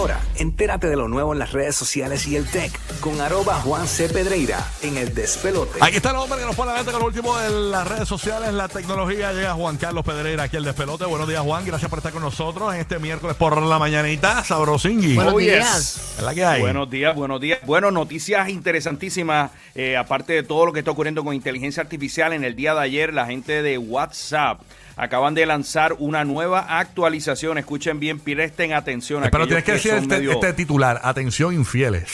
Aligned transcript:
Ahora, 0.00 0.18
entérate 0.36 0.86
de 0.88 0.96
lo 0.96 1.08
nuevo 1.08 1.34
en 1.34 1.38
las 1.38 1.52
redes 1.52 1.76
sociales 1.76 2.26
y 2.26 2.34
el 2.34 2.46
tech 2.46 2.72
con 3.00 3.20
arroba 3.20 3.56
Juan 3.56 3.86
C. 3.86 4.08
Pedreira 4.08 4.66
en 4.80 4.96
el 4.96 5.14
despelote. 5.14 5.78
Aquí 5.82 5.96
está 5.96 6.08
el 6.12 6.16
hombre 6.16 6.38
que 6.38 6.46
nos 6.46 6.56
pone 6.56 6.70
adelante 6.70 6.90
con 6.90 7.02
lo 7.02 7.06
último 7.08 7.36
de 7.36 7.50
las 7.70 7.86
redes 7.86 8.08
sociales, 8.08 8.50
la 8.54 8.68
tecnología. 8.68 9.30
Llega 9.34 9.52
Juan 9.52 9.76
Carlos 9.76 10.02
Pedreira 10.02 10.44
aquí 10.44 10.56
el 10.56 10.64
despelote. 10.64 11.04
Buenos 11.04 11.28
días, 11.28 11.42
Juan. 11.42 11.66
Gracias 11.66 11.90
por 11.90 11.98
estar 11.98 12.12
con 12.14 12.22
nosotros 12.22 12.72
en 12.72 12.80
este 12.80 12.98
miércoles 12.98 13.36
por 13.36 13.60
la 13.60 13.78
mañanita. 13.78 14.42
Sabrosingui. 14.42 15.16
Buenos 15.16 15.34
Oh, 15.34 15.38
días. 15.38 16.14
Es 16.16 16.22
la 16.24 16.32
que 16.34 16.46
hay. 16.46 16.62
Buenos 16.62 16.88
días, 16.88 17.14
buenos 17.14 17.38
días. 17.38 17.58
Bueno, 17.66 17.90
noticias 17.90 18.48
interesantísimas. 18.48 19.50
eh, 19.74 19.98
aparte 19.98 20.32
de 20.32 20.42
todo 20.44 20.64
lo 20.64 20.72
que 20.72 20.78
está 20.78 20.92
ocurriendo 20.92 21.22
con 21.22 21.34
inteligencia 21.34 21.82
artificial, 21.82 22.32
en 22.32 22.44
el 22.44 22.56
día 22.56 22.72
de 22.72 22.80
ayer 22.80 23.12
la 23.12 23.26
gente 23.26 23.62
de 23.62 23.76
WhatsApp 23.76 24.62
acaban 24.96 25.34
de 25.34 25.46
lanzar 25.46 25.94
una 25.98 26.24
nueva 26.24 26.78
actualización. 26.78 27.58
Escuchen 27.58 28.00
bien, 28.00 28.18
presten 28.20 28.72
atención. 28.72 29.22
Pero 29.30 29.46
tienes 29.46 29.64
que 29.64 29.72
decir 29.72 29.94
este, 29.94 30.06
medio- 30.06 30.32
este 30.32 30.52
titular. 30.52 31.00
Atención, 31.02 31.54
infieles. 31.54 32.08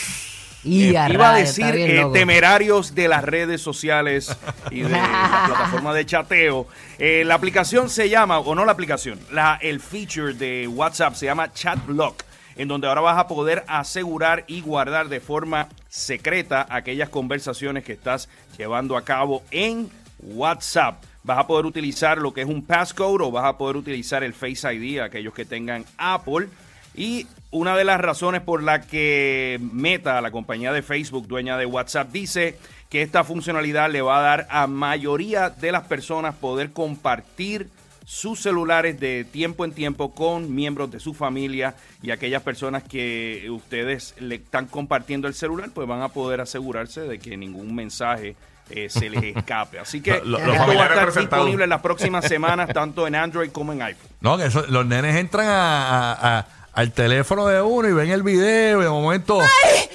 Y 0.64 0.96
Eh, 0.96 1.06
iba 1.10 1.32
a 1.32 1.36
decir 1.36 1.64
eh, 1.76 2.04
temerarios 2.12 2.94
de 2.94 3.06
las 3.06 3.22
redes 3.22 3.60
sociales 3.60 4.36
y 4.72 4.80
de 4.80 4.88
la 4.90 5.44
plataforma 5.46 5.94
de 5.94 6.04
chateo. 6.06 6.66
Eh, 6.98 7.22
la 7.24 7.34
aplicación 7.36 7.88
se 7.88 8.08
llama, 8.08 8.40
o 8.40 8.54
no 8.54 8.64
la 8.64 8.72
aplicación, 8.72 9.20
la, 9.30 9.58
el 9.62 9.78
feature 9.80 10.34
de 10.34 10.66
WhatsApp 10.66 11.14
se 11.14 11.26
llama 11.26 11.52
Chat 11.52 11.86
Block, 11.86 12.24
en 12.56 12.66
donde 12.66 12.88
ahora 12.88 13.00
vas 13.00 13.16
a 13.18 13.28
poder 13.28 13.62
asegurar 13.68 14.42
y 14.48 14.60
guardar 14.60 15.08
de 15.08 15.20
forma 15.20 15.68
secreta 15.88 16.66
aquellas 16.68 17.10
conversaciones 17.10 17.84
que 17.84 17.92
estás 17.92 18.28
llevando 18.58 18.96
a 18.96 19.02
cabo 19.04 19.44
en 19.52 19.88
WhatsApp. 20.18 21.00
Vas 21.26 21.38
a 21.38 21.46
poder 21.48 21.66
utilizar 21.66 22.18
lo 22.18 22.32
que 22.32 22.42
es 22.42 22.46
un 22.46 22.62
passcode 22.62 23.24
o 23.24 23.32
vas 23.32 23.46
a 23.46 23.58
poder 23.58 23.76
utilizar 23.76 24.22
el 24.22 24.32
Face 24.32 24.72
ID, 24.72 25.00
aquellos 25.00 25.34
que 25.34 25.44
tengan 25.44 25.84
Apple. 25.98 26.46
Y 26.94 27.26
una 27.50 27.76
de 27.76 27.82
las 27.82 28.00
razones 28.00 28.42
por 28.42 28.62
la 28.62 28.82
que 28.82 29.58
Meta, 29.60 30.20
la 30.20 30.30
compañía 30.30 30.72
de 30.72 30.82
Facebook, 30.82 31.26
dueña 31.26 31.58
de 31.58 31.66
WhatsApp, 31.66 32.12
dice 32.12 32.56
que 32.88 33.02
esta 33.02 33.24
funcionalidad 33.24 33.90
le 33.90 34.02
va 34.02 34.18
a 34.18 34.22
dar 34.22 34.46
a 34.50 34.68
mayoría 34.68 35.50
de 35.50 35.72
las 35.72 35.88
personas 35.88 36.36
poder 36.36 36.70
compartir 36.70 37.70
sus 38.04 38.38
celulares 38.38 39.00
de 39.00 39.24
tiempo 39.24 39.64
en 39.64 39.72
tiempo 39.72 40.14
con 40.14 40.54
miembros 40.54 40.92
de 40.92 41.00
su 41.00 41.12
familia 41.12 41.74
y 42.02 42.12
aquellas 42.12 42.42
personas 42.42 42.84
que 42.84 43.48
ustedes 43.50 44.14
le 44.20 44.36
están 44.36 44.66
compartiendo 44.66 45.26
el 45.26 45.34
celular, 45.34 45.70
pues 45.74 45.88
van 45.88 46.02
a 46.02 46.08
poder 46.10 46.40
asegurarse 46.40 47.00
de 47.00 47.18
que 47.18 47.36
ningún 47.36 47.74
mensaje 47.74 48.36
eh, 48.70 48.88
se 48.88 49.08
les 49.10 49.36
escape. 49.36 49.78
Así 49.78 50.00
que 50.00 50.20
Lo- 50.24 50.38
lo- 50.38 50.52
esto 50.52 50.66
los 50.66 50.76
va 50.76 50.84
a 50.84 50.88
estar 50.88 51.12
disponible 51.12 51.64
en 51.64 51.70
las 51.70 51.80
próximas 51.80 52.24
semanas, 52.26 52.68
tanto 52.72 53.06
en 53.06 53.14
Android 53.14 53.50
como 53.50 53.72
en 53.72 53.82
iPhone. 53.82 54.08
No, 54.20 54.36
que 54.36 54.46
eso- 54.46 54.64
los 54.68 54.84
nenes 54.86 55.16
entran 55.16 55.46
a- 55.48 56.12
a- 56.12 56.38
a- 56.38 56.46
al 56.72 56.92
teléfono 56.92 57.46
de 57.46 57.62
uno 57.62 57.88
y 57.88 57.92
ven 57.92 58.10
el 58.10 58.22
video 58.22 58.80
y 58.80 58.84
de 58.84 58.90
momento. 58.90 59.38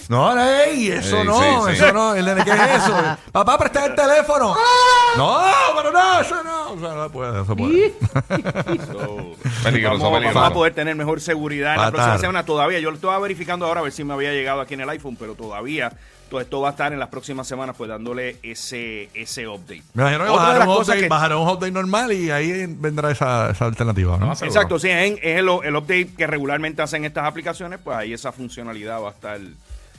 No, 0.09 0.41
ey, 0.43 0.87
eso 0.89 1.21
Sí, 1.21 1.27
no, 1.27 1.39
sí, 1.39 1.45
sí. 1.67 1.83
eso 1.83 1.93
no. 1.93 2.15
El 2.15 2.25
nene, 2.25 2.43
¿qué 2.43 2.49
es 2.51 2.59
eso? 2.83 3.17
Papá, 3.31 3.57
presta 3.59 3.85
el 3.85 3.93
teléfono. 3.95 4.55
No, 5.15 5.41
pero 5.77 5.91
no, 5.91 6.19
eso 6.21 6.43
no. 6.43 6.71
O 6.71 6.79
sea, 6.79 6.89
no 6.95 7.09
puede, 7.11 7.31
no 7.33 7.45
se 7.45 7.55
puede. 7.55 7.93
So, 8.91 9.35
Peligroso, 9.63 10.03
vamos, 10.03 10.19
peligroso. 10.19 10.43
a 10.45 10.53
poder 10.53 10.73
tener 10.73 10.95
mejor 10.95 11.21
seguridad 11.21 11.75
en 11.75 11.81
la 11.81 11.91
próxima 11.91 12.17
semana. 12.17 12.45
Todavía, 12.45 12.79
yo 12.79 12.89
lo 12.89 12.95
estaba 12.95 13.19
verificando 13.19 13.65
ahora 13.67 13.81
a 13.81 13.83
ver 13.83 13.91
si 13.91 14.03
me 14.03 14.13
había 14.13 14.31
llegado 14.31 14.59
aquí 14.61 14.73
en 14.73 14.81
el 14.81 14.89
iPhone, 14.89 15.15
pero 15.19 15.35
todavía 15.35 15.91
todo 16.31 16.39
esto 16.39 16.61
va 16.61 16.69
a 16.69 16.71
estar 16.71 16.93
en 16.93 16.97
las 16.99 17.09
próximas 17.09 17.45
semanas, 17.45 17.75
pues 17.77 17.89
dándole 17.89 18.37
ese, 18.41 19.09
ese 19.13 19.49
update. 19.49 19.83
Me 19.93 20.03
imagino 20.03 20.23
que 20.23 20.29
de 20.31 20.35
bajarán 20.37 20.69
un, 20.69 20.75
update, 20.77 20.99
que- 21.01 21.07
bajarán 21.09 21.37
un 21.39 21.47
update 21.49 21.71
normal 21.73 22.13
y 22.13 22.31
ahí 22.31 22.65
vendrá 22.67 23.11
esa, 23.11 23.51
esa 23.51 23.65
alternativa, 23.65 24.17
¿no? 24.17 24.27
No, 24.27 24.35
seguro. 24.35 24.49
Exacto, 24.55 24.79
sí, 24.79 24.87
es, 24.89 25.19
el, 25.21 25.49
el 25.63 25.75
update 25.75 26.07
que 26.17 26.25
regularmente 26.27 26.81
hacen 26.81 27.03
estas 27.03 27.25
aplicaciones, 27.25 27.79
pues 27.83 27.97
ahí 27.97 28.13
esa 28.13 28.31
funcionalidad 28.31 29.01
va 29.01 29.09
a 29.09 29.11
estar 29.11 29.39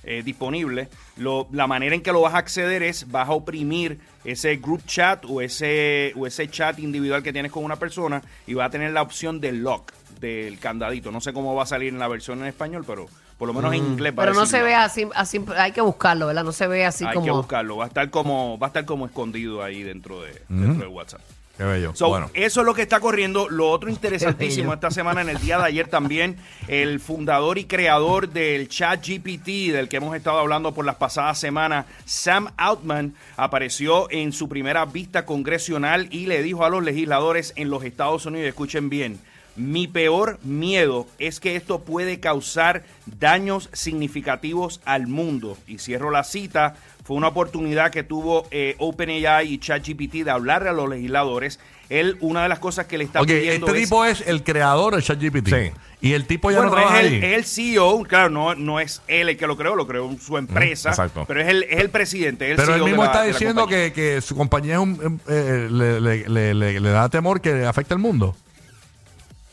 eh, 0.04 0.22
disponible. 0.24 0.88
Lo- 1.18 1.48
la 1.52 1.66
manera 1.66 1.94
en 1.94 2.00
que 2.02 2.12
lo 2.12 2.22
vas 2.22 2.32
a 2.32 2.38
acceder 2.38 2.82
es, 2.82 3.10
vas 3.10 3.28
a 3.28 3.32
oprimir 3.32 4.00
ese 4.24 4.56
group 4.56 4.82
chat 4.86 5.26
o 5.28 5.42
ese, 5.42 6.14
o 6.16 6.26
ese 6.26 6.48
chat 6.48 6.78
individual 6.78 7.22
que 7.22 7.34
tienes 7.34 7.52
con 7.52 7.62
una 7.62 7.76
persona 7.76 8.22
y 8.46 8.54
vas 8.54 8.68
a 8.68 8.70
tener 8.70 8.92
la 8.92 9.02
opción 9.02 9.38
del 9.38 9.62
lock, 9.62 9.92
del 10.18 10.58
candadito. 10.58 11.10
No 11.12 11.20
sé 11.20 11.34
cómo 11.34 11.54
va 11.54 11.64
a 11.64 11.66
salir 11.66 11.92
en 11.92 11.98
la 11.98 12.08
versión 12.08 12.40
en 12.40 12.46
español, 12.46 12.84
pero 12.86 13.06
por 13.42 13.48
lo 13.48 13.54
menos 13.54 13.74
en 13.74 13.84
inglés 13.84 14.12
va 14.16 14.22
a 14.22 14.26
Pero 14.26 14.38
no 14.38 14.46
se 14.46 14.62
ve 14.62 14.72
así, 14.76 15.04
así, 15.16 15.44
hay 15.56 15.72
que 15.72 15.80
buscarlo, 15.80 16.28
¿verdad? 16.28 16.44
No 16.44 16.52
se 16.52 16.68
ve 16.68 16.84
así 16.84 17.04
Hay 17.04 17.12
como... 17.12 17.26
que 17.26 17.32
buscarlo, 17.32 17.76
va 17.76 17.86
a 17.86 17.88
estar 17.88 18.08
como, 18.08 18.56
va 18.56 18.68
a 18.68 18.68
estar 18.68 18.84
como 18.84 19.04
escondido 19.04 19.64
ahí 19.64 19.82
dentro 19.82 20.22
de, 20.22 20.40
dentro 20.48 20.86
de 20.86 20.86
WhatsApp. 20.86 21.22
Qué 21.56 21.64
bello. 21.64 21.90
So, 21.96 22.06
bueno. 22.06 22.30
Eso 22.34 22.60
es 22.60 22.66
lo 22.66 22.72
que 22.72 22.82
está 22.82 23.00
corriendo. 23.00 23.48
Lo 23.48 23.68
otro 23.68 23.90
interesantísimo 23.90 24.72
esta 24.72 24.92
semana, 24.92 25.22
en 25.22 25.28
el 25.28 25.40
día 25.40 25.58
de 25.58 25.64
ayer 25.64 25.88
también, 25.88 26.36
el 26.68 27.00
fundador 27.00 27.58
y 27.58 27.64
creador 27.64 28.28
del 28.28 28.68
chat 28.68 29.04
GPT, 29.04 29.72
del 29.72 29.88
que 29.88 29.96
hemos 29.96 30.14
estado 30.14 30.38
hablando 30.38 30.72
por 30.72 30.84
las 30.84 30.94
pasadas 30.94 31.40
semanas, 31.40 31.86
Sam 32.04 32.52
Altman, 32.56 33.16
apareció 33.36 34.08
en 34.12 34.32
su 34.32 34.48
primera 34.48 34.84
vista 34.84 35.26
congresional 35.26 36.06
y 36.12 36.26
le 36.26 36.44
dijo 36.44 36.64
a 36.64 36.70
los 36.70 36.84
legisladores 36.84 37.54
en 37.56 37.70
los 37.70 37.82
Estados 37.82 38.24
Unidos, 38.24 38.46
escuchen 38.46 38.88
bien, 38.88 39.18
mi 39.56 39.86
peor 39.86 40.38
miedo 40.42 41.06
es 41.18 41.40
que 41.40 41.56
esto 41.56 41.80
puede 41.80 42.20
causar 42.20 42.82
daños 43.06 43.68
significativos 43.72 44.80
al 44.84 45.06
mundo. 45.06 45.56
Y 45.66 45.78
cierro 45.78 46.10
la 46.10 46.24
cita. 46.24 46.74
Fue 47.04 47.16
una 47.16 47.28
oportunidad 47.28 47.90
que 47.90 48.04
tuvo 48.04 48.46
eh, 48.52 48.76
OpenAI 48.78 49.52
y 49.52 49.58
ChatGPT 49.58 50.24
de 50.24 50.30
hablarle 50.30 50.68
a 50.68 50.72
los 50.72 50.88
legisladores. 50.88 51.58
Él, 51.88 52.16
una 52.20 52.44
de 52.44 52.48
las 52.48 52.60
cosas 52.60 52.86
que 52.86 52.96
le 52.96 53.04
está 53.04 53.20
Ok, 53.20 53.26
pidiendo 53.26 53.66
este 53.66 53.78
es... 53.80 53.84
tipo 53.84 54.04
es 54.04 54.20
el 54.26 54.44
creador 54.44 54.94
de 54.96 55.02
ChatGPT. 55.02 55.48
Sí. 55.48 55.70
Y 56.00 56.12
el 56.14 56.26
tipo 56.26 56.50
ya 56.50 56.58
bueno, 56.58 56.70
no 56.70 56.76
trabaja 56.76 57.00
es 57.00 57.06
el, 57.06 57.12
ahí. 57.14 57.18
es 57.32 57.36
el 57.38 57.44
CEO, 57.44 58.02
claro, 58.04 58.30
no, 58.30 58.54
no 58.54 58.80
es 58.80 59.02
él 59.08 59.28
el 59.28 59.36
que 59.36 59.46
lo 59.46 59.56
creó, 59.56 59.74
lo 59.76 59.86
creó 59.86 60.10
su 60.20 60.36
empresa, 60.38 60.90
exacto. 60.90 61.24
pero 61.28 61.40
es 61.40 61.48
el, 61.48 61.62
es 61.64 61.78
el 61.78 61.90
presidente, 61.90 62.50
el 62.50 62.56
Pero 62.56 62.72
él 62.74 62.78
CEO 62.78 62.84
de 62.86 62.90
mismo 62.90 63.04
la- 63.04 63.10
está 63.12 63.22
diciendo 63.24 63.66
que, 63.68 63.92
que 63.92 64.20
su 64.20 64.34
compañía 64.34 64.74
es 64.74 64.80
un, 64.80 65.20
eh, 65.28 65.68
le, 65.70 66.00
le- 66.00 66.28
le- 66.28 66.54
le- 66.54 66.80
le 66.80 66.90
da 66.90 67.08
temor 67.08 67.40
que 67.40 67.64
afecte 67.66 67.94
al 67.94 68.00
mundo. 68.00 68.34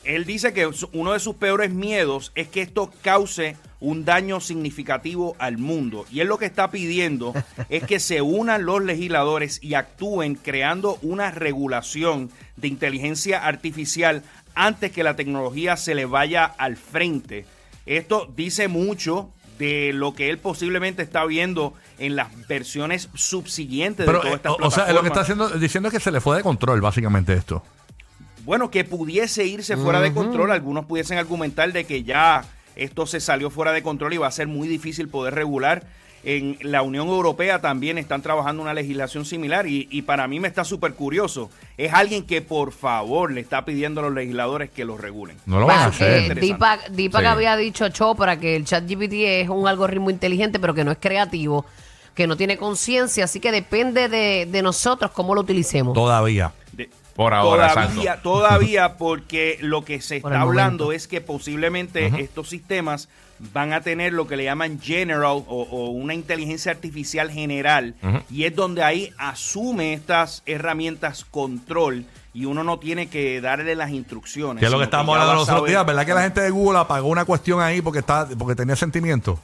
Él 0.09 0.25
dice 0.25 0.53
que 0.53 0.67
uno 0.93 1.13
de 1.13 1.19
sus 1.19 1.35
peores 1.35 1.69
miedos 1.69 2.31
es 2.33 2.47
que 2.47 2.63
esto 2.63 2.91
cause 3.03 3.55
un 3.79 4.05
daño 4.05 4.39
significativo 4.39 5.35
al 5.37 5.59
mundo. 5.59 6.03
Y 6.11 6.21
él 6.21 6.27
lo 6.27 6.39
que 6.39 6.47
está 6.47 6.71
pidiendo 6.71 7.31
es 7.69 7.83
que 7.83 7.99
se 7.99 8.23
unan 8.23 8.65
los 8.65 8.83
legisladores 8.83 9.59
y 9.61 9.75
actúen 9.75 10.33
creando 10.33 10.97
una 11.03 11.29
regulación 11.29 12.31
de 12.57 12.69
inteligencia 12.69 13.45
artificial 13.45 14.23
antes 14.55 14.91
que 14.91 15.03
la 15.03 15.15
tecnología 15.15 15.77
se 15.77 15.93
le 15.93 16.05
vaya 16.05 16.43
al 16.43 16.75
frente. 16.75 17.45
Esto 17.85 18.27
dice 18.35 18.67
mucho 18.67 19.29
de 19.59 19.93
lo 19.93 20.15
que 20.15 20.31
él 20.31 20.39
posiblemente 20.39 21.03
está 21.03 21.23
viendo 21.25 21.75
en 21.99 22.15
las 22.15 22.29
versiones 22.47 23.09
subsiguientes 23.13 24.07
Pero, 24.07 24.23
de 24.23 24.39
todas 24.39 24.57
eh, 24.57 24.63
o, 24.63 24.67
o 24.67 24.71
sea, 24.71 24.91
lo 24.91 25.01
que 25.01 25.09
está 25.09 25.21
haciendo, 25.21 25.49
diciendo 25.49 25.89
es 25.89 25.93
que 25.93 25.99
se 25.99 26.11
le 26.11 26.19
fue 26.19 26.35
de 26.35 26.41
control, 26.41 26.81
básicamente, 26.81 27.33
esto. 27.33 27.61
Bueno, 28.45 28.71
que 28.71 28.83
pudiese 28.83 29.45
irse 29.45 29.77
fuera 29.77 30.01
de 30.01 30.13
control. 30.13 30.51
Algunos 30.51 30.85
pudiesen 30.85 31.17
argumentar 31.17 31.71
de 31.73 31.83
que 31.85 32.03
ya 32.03 32.43
esto 32.75 33.05
se 33.05 33.19
salió 33.19 33.49
fuera 33.49 33.71
de 33.71 33.83
control 33.83 34.13
y 34.13 34.17
va 34.17 34.27
a 34.27 34.31
ser 34.31 34.47
muy 34.47 34.67
difícil 34.67 35.07
poder 35.09 35.35
regular. 35.35 35.83
En 36.23 36.57
la 36.61 36.81
Unión 36.81 37.07
Europea 37.07 37.61
también 37.61 37.97
están 37.97 38.21
trabajando 38.21 38.61
una 38.61 38.73
legislación 38.73 39.23
similar 39.23 39.67
y, 39.67 39.87
y 39.89 40.01
para 40.01 40.27
mí 40.27 40.39
me 40.41 40.49
está 40.49 40.65
súper 40.65 40.93
curioso. 40.93 41.49
Es 41.77 41.93
alguien 41.93 42.25
que 42.25 42.41
por 42.41 42.73
favor 42.73 43.31
le 43.31 43.39
está 43.39 43.63
pidiendo 43.63 44.01
a 44.01 44.03
los 44.03 44.13
legisladores 44.13 44.69
que 44.69 44.83
lo 44.83 44.97
regulen. 44.97 45.37
No 45.45 45.61
lo 45.61 45.65
van 45.67 45.79
a 45.79 45.85
hacer. 45.85 46.31
eh. 46.31 46.35
Deepak, 46.35 46.89
Deepak 46.89 47.21
Sí. 47.21 47.25
había 47.27 47.55
dicho 47.55 47.85
a 47.85 47.89
Chopra 47.91 48.37
que 48.37 48.57
el 48.57 48.65
chat 48.65 48.83
GPT 48.85 49.13
es 49.41 49.47
un 49.49 49.65
algoritmo 49.65 50.09
inteligente, 50.09 50.59
pero 50.59 50.73
que 50.73 50.83
no 50.83 50.91
es 50.91 50.97
creativo, 50.99 51.65
que 52.13 52.27
no 52.27 52.35
tiene 52.35 52.57
conciencia, 52.57 53.23
así 53.23 53.39
que 53.39 53.53
depende 53.53 54.09
de, 54.09 54.45
de 54.45 54.61
nosotros 54.61 55.11
cómo 55.11 55.33
lo 55.35 55.41
utilicemos. 55.41 55.93
Todavía. 55.93 56.51
Por 57.19 57.33
ahora, 57.33 57.73
todavía, 57.73 58.01
exacto. 58.03 58.21
todavía 58.23 58.97
porque 58.97 59.57
lo 59.59 59.83
que 59.83 59.99
se 59.99 60.15
está 60.15 60.39
hablando 60.39 60.85
momento. 60.85 60.91
es 60.93 61.09
que 61.09 61.19
posiblemente 61.19 62.13
estos 62.17 62.47
sistemas 62.47 63.09
van 63.51 63.73
a 63.73 63.81
tener 63.81 64.13
lo 64.13 64.25
que 64.25 64.37
le 64.37 64.45
llaman 64.45 64.79
general 64.79 65.43
o, 65.45 65.67
o 65.69 65.89
una 65.89 66.13
inteligencia 66.13 66.71
artificial 66.71 67.29
general 67.29 67.95
y 68.29 68.45
es 68.45 68.55
donde 68.55 68.83
ahí 68.83 69.11
asume 69.17 69.91
estas 69.91 70.43
herramientas 70.45 71.25
control 71.25 72.05
y 72.33 72.45
uno 72.45 72.63
no 72.63 72.79
tiene 72.79 73.09
que 73.09 73.41
darle 73.41 73.75
las 73.75 73.91
instrucciones. 73.91 74.61
Que 74.61 74.67
es 74.67 74.71
lo 74.71 74.77
que 74.77 74.85
estábamos 74.85 75.17
hablando 75.17 75.41
los 75.41 75.49
otros 75.49 75.67
días, 75.67 75.85
¿verdad? 75.85 76.05
Que 76.05 76.13
la 76.13 76.21
gente 76.21 76.39
de 76.39 76.51
Google 76.51 76.79
apagó 76.79 77.09
una 77.09 77.25
cuestión 77.25 77.59
ahí 77.59 77.81
porque 77.81 77.99
está, 77.99 78.29
porque 78.37 78.55
tenía 78.55 78.77
sentimiento. 78.77 79.41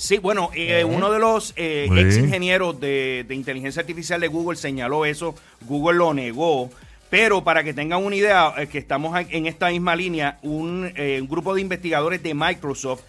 Sí, 0.00 0.16
bueno, 0.16 0.48
eh, 0.54 0.82
uno 0.82 1.10
de 1.10 1.18
los 1.18 1.52
eh, 1.56 1.86
ex 2.00 2.16
ingenieros 2.16 2.80
de, 2.80 3.24
de 3.28 3.34
inteligencia 3.34 3.80
artificial 3.80 4.18
de 4.18 4.28
Google 4.28 4.56
señaló 4.56 5.04
eso, 5.04 5.34
Google 5.66 5.98
lo 5.98 6.14
negó, 6.14 6.70
pero 7.10 7.44
para 7.44 7.62
que 7.62 7.74
tengan 7.74 8.02
una 8.02 8.16
idea, 8.16 8.54
eh, 8.56 8.66
que 8.66 8.78
estamos 8.78 9.14
en 9.28 9.46
esta 9.46 9.68
misma 9.68 9.94
línea, 9.94 10.38
un, 10.40 10.90
eh, 10.96 11.18
un 11.20 11.28
grupo 11.28 11.54
de 11.54 11.60
investigadores 11.60 12.22
de 12.22 12.32
Microsoft, 12.32 13.02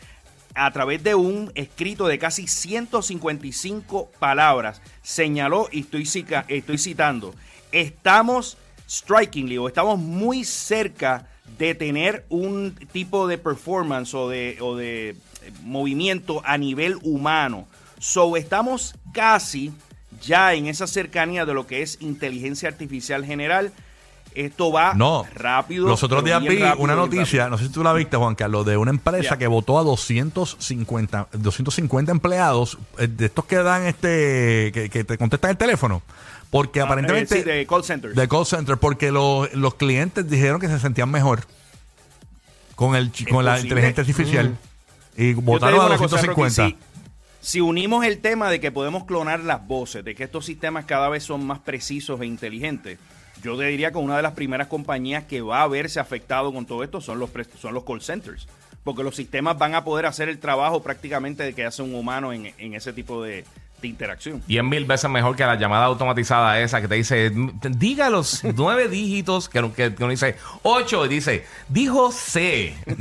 a 0.54 0.70
través 0.72 1.02
de 1.02 1.16
un 1.16 1.50
escrito 1.56 2.08
de 2.08 2.20
casi 2.20 2.46
155 2.46 4.12
palabras, 4.20 4.82
señaló, 5.02 5.70
y 5.72 5.80
estoy, 5.82 6.06
cica- 6.06 6.44
estoy 6.50 6.78
citando, 6.78 7.34
estamos 7.72 8.58
strikingly 8.90 9.58
o 9.58 9.70
estamos 9.70 9.98
muy 9.98 10.44
cerca 10.44 11.30
de 11.68 11.76
tener 11.76 12.26
un 12.30 12.76
tipo 12.92 13.28
de 13.28 13.38
performance 13.38 14.14
o 14.14 14.30
de, 14.30 14.58
o 14.62 14.76
de 14.76 15.10
eh, 15.10 15.16
movimiento 15.64 16.42
a 16.46 16.58
nivel 16.58 16.98
humano. 17.04 17.68
So, 18.00 18.36
estamos 18.36 18.96
casi 19.14 19.72
ya 20.22 20.54
en 20.54 20.68
esa 20.68 20.88
cercanía 20.88 21.46
de 21.46 21.54
lo 21.54 21.68
que 21.68 21.82
es 21.82 21.98
inteligencia 22.02 22.68
artificial 22.70 23.26
general. 23.26 23.72
Esto 24.34 24.72
va 24.72 24.94
No. 24.94 25.26
rápido. 25.36 25.88
Los 25.88 26.04
otros 26.04 26.24
días 26.24 26.40
bien 26.42 26.54
vi 26.56 26.60
rápido, 26.62 26.84
una 26.84 26.96
noticia, 26.96 27.50
no 27.50 27.58
sé 27.58 27.66
si 27.68 27.72
tú 27.72 27.84
la 27.84 27.92
viste, 27.92 28.16
Juan 28.16 28.34
Carlos, 28.36 28.66
de 28.66 28.78
una 28.78 28.92
empresa 28.92 29.38
que 29.38 29.46
votó 29.46 29.78
a 29.78 29.84
250, 29.84 31.28
250 31.34 32.12
empleados 32.12 32.78
eh, 32.98 33.08
de 33.08 33.26
estos 33.26 33.46
que 33.46 33.58
dan 33.58 33.86
este, 33.86 34.72
que, 34.74 34.90
que 34.90 35.04
te 35.04 35.18
contestan 35.18 35.52
el 35.52 35.58
teléfono. 35.58 36.02
Porque 36.52 36.80
rápido. 36.82 36.86
aparentemente. 36.94 37.40
Eh, 37.40 37.44
sí, 37.44 37.50
de 37.50 37.66
call 37.66 37.84
centers. 37.84 38.16
de 38.16 38.28
call 38.28 38.46
center, 38.46 38.78
porque 38.78 39.12
los- 39.12 39.52
los 39.54 39.74
clientes 39.76 40.30
dijeron 40.30 40.60
que 40.62 40.68
se 40.68 40.80
sentían 40.80 41.10
mejor 41.10 41.40
con 42.76 42.96
el 42.96 43.12
chi- 43.12 43.24
¿Es 43.26 43.30
con 43.32 43.46
la 43.46 43.60
inteligencia 43.60 44.02
artificial. 44.02 44.58
Y 45.18 45.32
Yo 45.32 45.36
te 45.40 45.42
votaron 45.46 45.80
a 45.82 45.86
una 45.88 45.98
cosa, 45.98 46.16
250. 46.18 46.64
Rocky, 46.64 46.78
si, 47.40 47.54
si 47.54 47.62
unimos 47.62 48.06
el 48.06 48.20
tema 48.20 48.50
de 48.50 48.60
que 48.60 48.72
podemos 48.72 49.04
clonar 49.06 49.40
las 49.42 49.66
voces, 49.68 50.04
de 50.04 50.16
que 50.16 50.24
estos 50.24 50.46
sistemas 50.46 50.86
cada 50.86 51.10
vez 51.10 51.24
son 51.24 51.46
más 51.46 51.60
precisos 51.60 52.20
e 52.22 52.26
inteligentes, 52.26 52.98
yo 53.44 53.58
te 53.58 53.66
diría 53.66 53.92
que 53.92 53.98
una 53.98 54.16
de 54.18 54.22
las 54.24 54.34
primeras 54.34 54.68
compañías 54.68 55.24
que 55.26 55.42
va 55.42 55.64
a 55.64 55.68
verse 55.68 56.00
afectado 56.00 56.54
con 56.54 56.66
todo 56.66 56.84
esto 56.84 57.02
son 57.02 57.20
los, 57.20 57.30
son 57.60 57.74
los 57.74 57.84
call 57.84 58.02
centers. 58.02 58.48
Porque 58.84 59.04
los 59.04 59.16
sistemas 59.16 59.58
van 59.60 59.76
a 59.76 59.84
poder 59.84 60.08
hacer 60.08 60.28
el 60.28 60.40
trabajo 60.40 60.82
prácticamente 60.82 61.44
de 61.44 61.54
que 61.54 61.66
hace 61.66 61.82
un 61.84 61.94
humano 61.94 62.34
en, 62.34 62.52
en 62.58 62.74
ese 62.74 62.94
tipo 62.94 63.22
de, 63.24 63.46
de 63.82 63.88
interacción. 63.88 64.42
10 64.48 64.64
mil 64.64 64.86
veces 64.86 65.10
mejor 65.10 65.36
que 65.36 65.44
la 65.46 65.56
llamada 65.56 65.86
automatizada 65.86 66.60
esa 66.60 66.82
que 66.82 66.88
te 66.88 66.96
dice, 66.96 67.32
diga 67.70 68.10
los 68.10 68.44
nueve 68.56 68.88
dígitos, 68.88 69.50
que, 69.50 69.62
que, 69.76 69.94
que 69.96 70.04
uno 70.04 70.12
dice 70.12 70.36
8 70.64 71.06
y 71.06 71.10
dice, 71.10 71.46
dijo 71.70 72.12
C. 72.12 72.76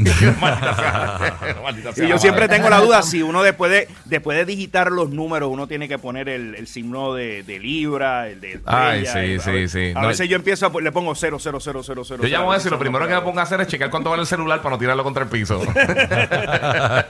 Y 1.97 2.07
yo 2.09 2.19
siempre 2.19 2.49
tengo 2.49 2.69
la 2.71 2.81
duda 2.81 3.03
si 3.03 3.23
uno 3.23 3.43
después 3.43 3.71
de, 3.71 3.89
después 4.07 4.37
de 4.39 4.45
digitar 4.45 4.91
los 4.93 5.11
números, 5.11 5.51
uno 5.53 5.67
tiene 5.67 5.89
que 5.89 5.99
poner 5.99 6.29
el, 6.29 6.55
el 6.55 6.67
signo 6.67 7.15
de, 7.15 7.43
de 7.43 7.59
libra, 7.59 8.29
el 8.29 8.41
de 8.41 8.61
Ay, 8.67 9.05
estrella, 9.05 9.13
sí, 9.13 9.19
el- 9.33 9.41
a 9.41 9.43
sí, 9.43 9.51
ver- 9.51 9.69
sí. 9.69 9.93
A 9.95 10.03
No, 10.03 10.09
veces 10.09 10.29
yo 10.29 10.37
empiezo, 10.37 10.67
a, 10.67 10.81
le 10.81 10.93
pongo 10.93 11.15
0, 11.15 11.39
0, 11.41 11.59
0, 11.61 11.83
0, 11.85 12.03
0. 12.07 12.23
Yo 12.23 12.29
llamo 12.29 12.53
a 12.53 12.57
eso 12.57 12.69
y 12.69 12.71
lo 12.71 12.79
primero 12.79 13.07
que 13.07 13.15
me 13.15 13.21
pongo 13.21 13.41
a 13.41 13.43
hacer 13.43 13.61
es 13.61 13.69
checar 13.69 13.91
cuánto 13.91 14.11
vale 14.11 14.23
el 14.23 14.27
celular 14.27 14.61
para 14.63 14.77
no 14.77 14.79
tirarlo 14.79 15.03
contra 15.05 15.25
el 15.25 15.29
piso. 15.29 15.63
está, 15.75 17.07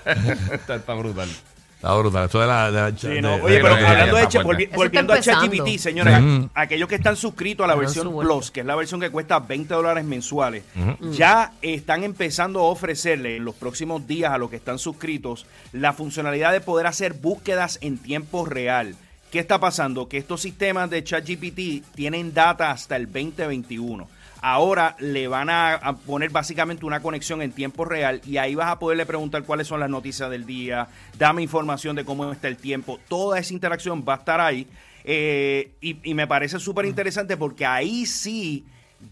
está 0.76 0.94
brutal. 0.94 1.28
Está 1.80 1.94
brutal. 1.94 2.26
Esto 2.26 2.40
de 2.40 2.46
la. 2.46 2.70
de 2.70 2.80
la- 2.92 2.98
Sí, 2.98 3.08
de- 3.08 3.22
no. 3.22 3.36
de- 3.36 3.42
Oye, 3.42 3.60
pero 3.62 3.74
de- 3.74 3.86
hablando 3.86 4.16
de 4.16 4.26
volvi- 4.26 4.70
volviendo 4.76 5.14
a. 5.14 5.20
ChatGPT, 5.20 5.78
señores, 5.78 6.20
Mm. 6.20 6.44
aquellos 6.52 6.86
que 6.90 6.96
están 6.96 7.16
suscritos 7.16 7.64
a 7.64 7.68
la 7.68 7.72
Pero 7.74 7.86
versión. 7.86 8.18
Plus, 8.20 8.50
que 8.50 8.60
es 8.60 8.66
la 8.66 8.76
versión 8.76 9.00
que 9.00 9.08
cuesta 9.08 9.38
20 9.38 9.72
dólares 9.72 10.04
mensuales, 10.04 10.62
ya 11.12 11.52
están 11.62 12.04
empezando 12.04 12.60
a 12.60 12.64
ofrecerle 12.64 13.36
en 13.36 13.46
los 13.46 13.54
próximos 13.54 14.06
días 14.06 14.30
a 14.30 14.36
los 14.36 14.50
que 14.50 14.56
están 14.56 14.78
suscritos 14.78 15.46
la 15.72 15.94
funcionalidad 15.94 16.52
de 16.52 16.60
poder 16.60 16.86
hacer 16.86 17.14
búsquedas 17.14 17.78
en 17.80 17.96
tiempo 17.96 18.44
real. 18.44 18.94
¿Qué 19.30 19.38
está 19.38 19.58
pasando? 19.58 20.06
Que 20.06 20.18
estos 20.18 20.42
sistemas 20.42 20.90
de 20.90 21.02
ChatGPT 21.02 21.82
tienen 21.94 22.34
data 22.34 22.72
hasta 22.72 22.96
el 22.96 23.06
2021. 23.06 24.06
Ahora 24.42 24.96
le 24.98 25.28
van 25.28 25.50
a, 25.50 25.96
poner 26.06 26.30
básicamente 26.30 26.86
una 26.86 27.00
conexión 27.00 27.42
en 27.42 27.52
tiempo 27.52 27.84
real 27.84 28.20
y 28.26 28.38
ahí 28.38 28.54
vas 28.54 28.70
a 28.70 28.78
poderle 28.78 29.06
preguntar 29.06 29.44
cuáles 29.44 29.66
son 29.66 29.80
las 29.80 29.90
noticias 29.90 30.30
del 30.30 30.46
día, 30.46 30.88
dame 31.18 31.42
información 31.42 31.96
de 31.96 32.04
cómo 32.04 32.32
está 32.32 32.48
el 32.48 32.56
tiempo. 32.56 32.98
Toda 33.08 33.38
esa 33.38 33.52
interacción 33.52 34.04
va 34.08 34.14
a 34.14 34.18
estar 34.18 34.40
ahí 34.40 34.66
eh, 35.04 35.72
y, 35.80 35.98
y 36.02 36.14
me 36.14 36.26
parece 36.26 36.58
súper 36.58 36.86
interesante 36.86 37.36
porque 37.36 37.66
ahí 37.66 38.06
sí 38.06 38.64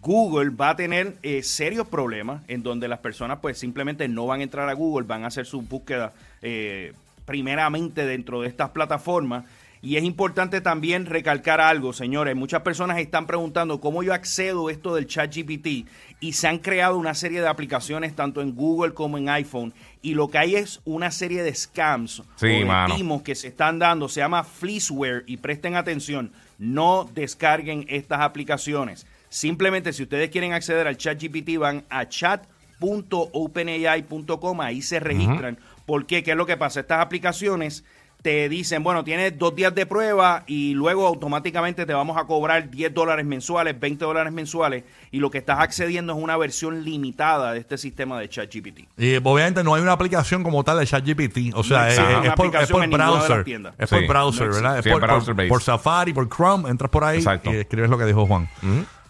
Google 0.03 0.51
va 0.51 0.71
a 0.71 0.77
tener 0.77 1.17
eh, 1.23 1.43
serios 1.43 1.89
problemas 1.89 2.43
en 2.49 2.63
donde 2.63 2.89
las 2.89 2.99
personas 2.99 3.39
pues 3.41 3.59
simplemente 3.59 4.07
no 4.07 4.27
van 4.27 4.41
a 4.41 4.43
entrar 4.43 4.69
a 4.69 4.75
Google, 4.75 5.07
van 5.07 5.25
a 5.25 5.29
hacer 5.29 5.47
sus 5.47 5.67
búsquedas 5.67 6.13
eh, 6.43 6.93
primeramente 7.25 8.05
dentro 8.07 8.43
de 8.43 8.49
estas 8.49 8.71
plataformas. 8.71 9.45
Y 9.81 9.97
es 9.97 10.05
importante 10.05 10.61
también 10.61 11.07
recalcar 11.07 11.61
algo, 11.61 11.93
señores. 11.93 12.35
Muchas 12.35 12.63
personas 12.63 12.99
están 12.99 13.27
preguntando 13.27 13.81
cómo 13.81 14.03
yo 14.03 14.13
accedo 14.13 14.67
a 14.69 14.73
esto 14.73 14.95
del 14.95 15.07
chat 15.07 15.33
GPT 15.35 15.87
y 16.21 16.33
se 16.33 16.49
han 16.49 16.59
creado 16.59 16.99
una 16.99 17.15
serie 17.15 17.41
de 17.41 17.49
aplicaciones 17.49 18.17
tanto 18.17 18.43
en 18.43 18.57
Google 18.57 18.95
como 18.95 19.19
en 19.19 19.29
iPhone. 19.29 19.73
Y 20.03 20.15
lo 20.15 20.29
que 20.29 20.39
hay 20.39 20.57
es 20.57 20.81
una 20.85 21.11
serie 21.11 21.43
de 21.43 21.55
scams 21.55 22.23
Sí, 22.37 22.63
o 23.09 23.23
que 23.23 23.35
se 23.35 23.49
están 23.49 23.79
dando. 23.79 24.09
Se 24.09 24.21
llama 24.21 24.45
Fleeceware 24.45 25.25
y 25.27 25.37
presten 25.39 25.77
atención. 25.77 26.33
No 26.59 27.09
descarguen 27.15 27.87
estas 27.89 28.21
aplicaciones. 28.21 29.07
Simplemente 29.29 29.93
si 29.93 30.05
ustedes 30.05 30.31
quieren 30.31 30.55
acceder 30.55 30.87
al 30.87 30.97
chat 30.97 31.23
GPT 31.23 31.59
van 31.59 31.85
a 31.91 32.09
chat.openai.com. 32.09 34.61
Ahí 34.61 34.81
se 34.83 35.01
registran. 35.01 35.59
¿Por 35.87 36.07
qué? 36.07 36.23
¿Qué 36.23 36.31
es 36.33 36.37
lo 36.37 36.47
que 36.47 36.57
pasa? 36.57 36.79
Estas 36.81 37.01
aplicaciones 37.01 37.85
te 38.23 38.49
dicen, 38.49 38.83
bueno, 38.83 39.05
tienes 39.05 39.39
dos 39.39 39.55
días 39.55 39.73
de 39.75 39.87
prueba 39.87 40.43
y 40.49 40.75
luego 40.75 41.07
automáticamente 41.07 41.87
te 41.87 41.93
vamos 41.95 42.17
a 42.17 42.25
cobrar 42.25 42.69
10 42.69 42.93
dólares 42.93 43.25
mensuales, 43.25 43.79
20 43.79 44.05
dólares 44.05 44.33
mensuales 44.33 44.83
y 45.13 45.21
lo 45.21 45.31
que 45.31 45.39
estás 45.39 45.61
accediendo 45.61 46.13
es 46.17 46.23
una 46.23 46.37
versión 46.37 46.83
limitada 46.85 47.53
de 47.53 47.61
este 47.61 47.79
sistema 47.79 48.19
de 48.19 48.29
ChatGPT. 48.29 48.81
Y 48.99 49.17
obviamente 49.17 49.63
no 49.63 49.75
hay 49.75 49.83
una 49.83 49.93
aplicación 49.93 50.43
como 50.43 50.65
tal 50.65 50.81
de 50.81 50.87
ChatGPT. 50.87 51.55
O 51.55 51.63
sea, 51.63 51.85
No 51.85 52.25
es, 52.25 52.33
por, 52.33 52.47
es 52.57 52.69
browser. 52.91 53.45
Es 53.79 53.89
por 53.89 53.99
Sí, 54.01 54.07
browser, 54.09 54.49
no 54.49 54.55
¿verdad? 54.55 54.79
Es 54.79 54.93
por, 54.93 55.41
es 55.45 55.49
por- 55.49 55.63
Safari, 55.63 56.13
por 56.13 56.29
Chrome. 56.29 56.69
Entras 56.69 56.91
por 56.91 57.05
ahí 57.05 57.19
Exacto. 57.19 57.53
y 57.53 57.57
escribes 57.59 57.89
lo 57.89 57.97
que 57.99 58.05
dijo 58.05 58.27
Juan. 58.27 58.49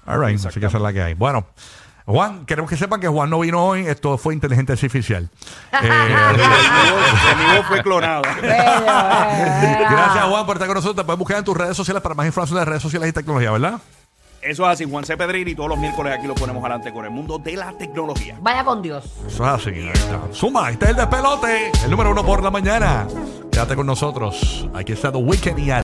All 0.07 0.21
right, 0.25 0.39
así 0.45 0.61
que 0.61 0.67
esa 0.67 0.77
es 0.77 0.83
la 0.83 0.93
que 0.93 1.03
hay. 1.03 1.15
Bueno, 1.15 1.47
Juan, 2.09 2.47
queremos 2.47 2.71
que 2.71 2.77
sepan 2.79 3.01
que 3.01 3.07
Juan 3.07 3.29
no 3.29 3.39
vino 3.41 3.63
hoy. 3.63 3.87
Esto 3.87 4.17
fue 4.17 4.33
inteligencia 4.33 4.73
artificial. 4.73 5.29
Eh, 5.83 5.91
Conmigo 7.31 7.63
fue 7.69 7.83
clonado. 7.83 8.23
gracias, 8.43 10.25
Juan, 10.25 10.47
por 10.47 10.57
estar 10.57 10.69
con 10.69 10.77
nosotros. 10.77 10.97
Te 10.97 11.05
puedes 11.05 11.19
buscar 11.19 11.37
en 11.37 11.45
tus 11.45 11.55
redes 11.55 11.77
sociales 11.77 12.03
para 12.03 12.15
más 12.15 12.25
información 12.25 12.61
de 12.61 12.65
redes 12.65 12.81
sociales 12.81 13.11
y 13.11 13.13
tecnología, 13.13 13.51
¿verdad? 13.51 13.79
Eso 14.41 14.65
es 14.65 14.71
así, 14.71 14.91
Juan 14.91 15.05
C. 15.05 15.19
Pedrini, 15.19 15.51
y 15.51 15.55
todos 15.55 15.69
los 15.69 15.79
miércoles 15.79 16.15
aquí 16.17 16.27
lo 16.27 16.35
ponemos 16.35 16.63
adelante 16.65 16.95
con 16.95 17.05
el 17.05 17.11
mundo 17.11 17.39
de 17.39 17.57
la 17.57 17.73
tecnología. 17.73 18.39
Vaya 18.41 18.65
con 18.65 18.81
Dios. 18.81 19.05
Eso 19.27 19.45
es 19.45 19.51
así. 19.51 19.69
ahí 19.69 19.91
está. 19.93 20.21
Suma, 20.33 20.71
este 20.71 20.87
es 20.87 20.91
el 20.93 20.97
despelote. 20.97 21.73
El 21.85 21.91
número 21.91 22.11
uno 22.13 22.25
por 22.25 22.43
la 22.43 22.51
mañana. 22.51 23.07
Quédate 23.53 23.77
con 23.77 23.87
nosotros. 23.87 24.67
Aquí 24.75 24.93
está 24.93 25.13
The 25.13 25.19
Weekend 25.19 25.59
y 25.59 25.71